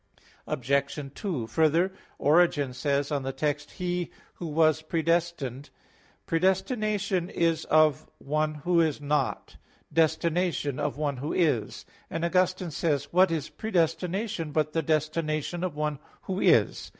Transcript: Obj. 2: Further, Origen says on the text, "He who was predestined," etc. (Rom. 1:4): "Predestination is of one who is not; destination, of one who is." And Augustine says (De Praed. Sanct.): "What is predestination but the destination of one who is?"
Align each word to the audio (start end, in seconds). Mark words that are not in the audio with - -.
Obj. 0.47 1.11
2: 1.13 1.45
Further, 1.45 1.91
Origen 2.17 2.73
says 2.73 3.11
on 3.11 3.21
the 3.21 3.31
text, 3.31 3.69
"He 3.73 4.09
who 4.33 4.47
was 4.47 4.81
predestined," 4.81 5.65
etc. 5.65 5.73
(Rom. 5.75 6.17
1:4): 6.23 6.25
"Predestination 6.25 7.29
is 7.29 7.65
of 7.65 8.09
one 8.17 8.55
who 8.55 8.81
is 8.81 8.99
not; 8.99 9.57
destination, 9.93 10.79
of 10.79 10.97
one 10.97 11.17
who 11.17 11.33
is." 11.33 11.85
And 12.09 12.25
Augustine 12.25 12.71
says 12.71 13.03
(De 13.03 13.09
Praed. 13.09 13.11
Sanct.): 13.11 13.13
"What 13.13 13.29
is 13.29 13.49
predestination 13.49 14.51
but 14.51 14.73
the 14.73 14.81
destination 14.81 15.63
of 15.63 15.75
one 15.75 15.99
who 16.23 16.39
is?" 16.39 16.89